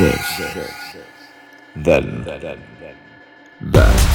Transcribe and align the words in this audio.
this, 0.00 0.96
then 1.76 2.24
that. 2.24 4.09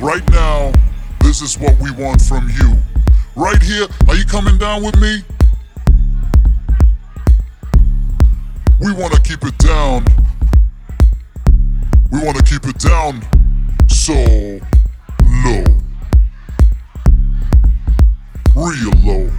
Right 0.00 0.26
now, 0.30 0.72
this 1.20 1.42
is 1.42 1.58
what 1.58 1.78
we 1.78 1.90
want 1.90 2.22
from 2.22 2.48
you. 2.58 2.74
Right 3.36 3.62
here, 3.62 3.86
are 4.08 4.14
you 4.14 4.24
coming 4.24 4.56
down 4.56 4.82
with 4.82 4.98
me? 4.98 5.18
We 8.80 8.94
want 8.94 9.12
to 9.12 9.20
keep 9.20 9.44
it 9.44 9.58
down. 9.58 10.06
We 12.10 12.18
want 12.24 12.38
to 12.38 12.42
keep 12.44 12.66
it 12.66 12.78
down 12.78 13.20
so 13.88 14.14
low. 15.44 15.64
Real 18.56 18.92
low. 19.04 19.30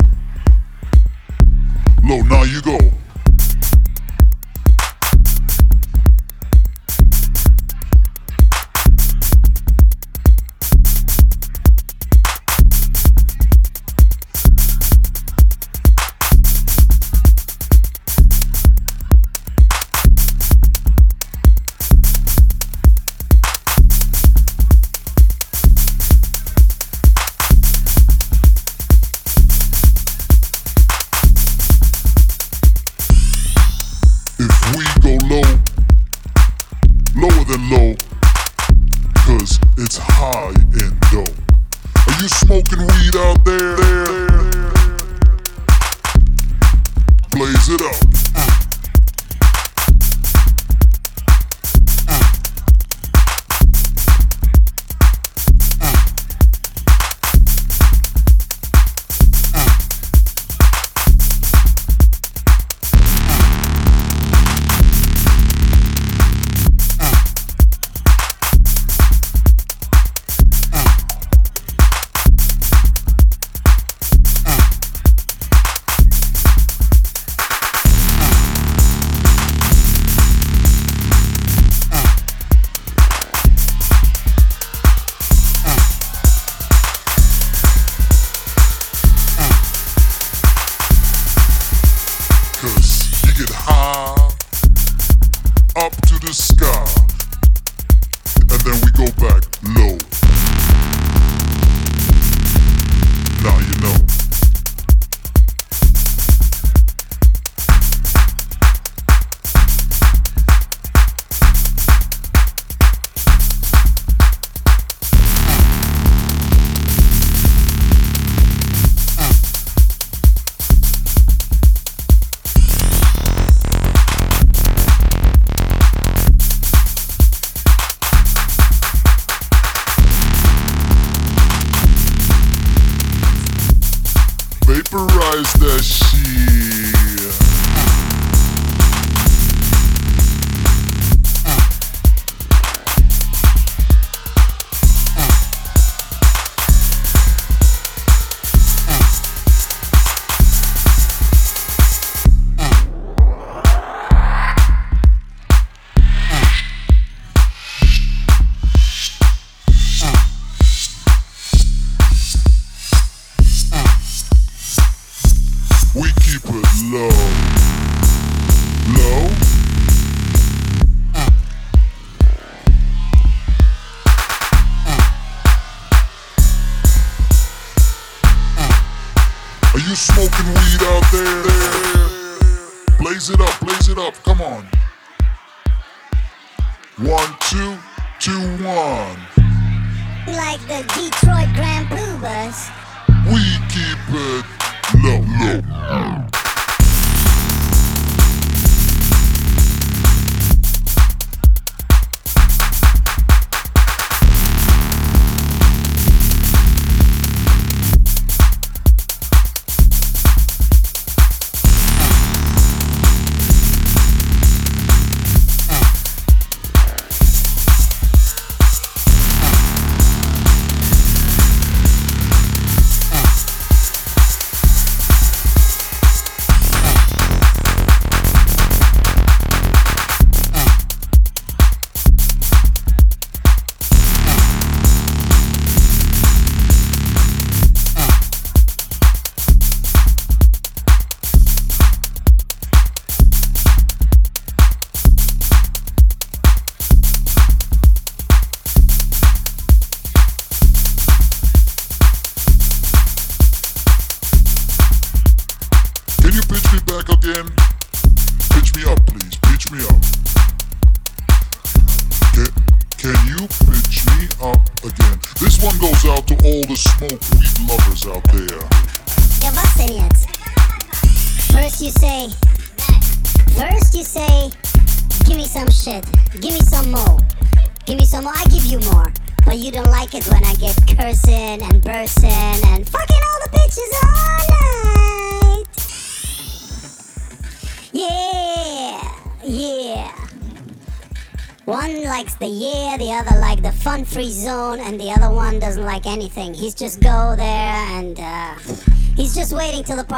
Low, 2.04 2.22
now 2.22 2.44
you 2.44 2.62
go. 2.62 2.78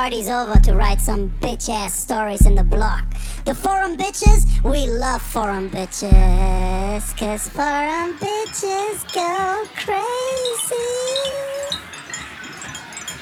Party's 0.04 0.28
over 0.28 0.60
to 0.60 0.74
write 0.74 1.00
some 1.00 1.30
bitch 1.40 1.70
ass 1.70 1.98
stories 1.98 2.46
in 2.46 2.56
the 2.56 2.64
block. 2.64 3.06
The 3.46 3.56
forum 3.56 3.96
bitches, 3.96 4.62
we 4.62 4.86
love 4.86 5.22
forum 5.22 5.70
bitches, 5.70 7.16
cause 7.16 7.48
forum 7.48 8.18
bitches 8.20 9.00
go 9.14 9.64
crazy. 9.86 10.76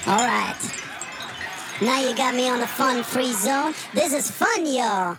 Alright. 0.08 0.62
Now 1.84 2.02
you 2.02 2.16
got 2.16 2.34
me 2.34 2.50
on 2.50 2.60
the 2.60 2.66
fun 2.66 3.04
free 3.04 3.34
zone. 3.34 3.76
This 3.94 4.12
is 4.12 4.32
fun, 4.32 4.66
y'all. 4.66 5.18